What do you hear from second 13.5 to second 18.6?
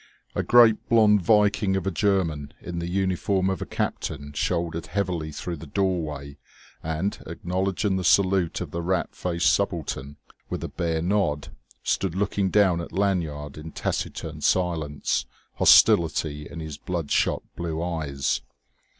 in taciturn silence, hostility in his blood shot blue eyes.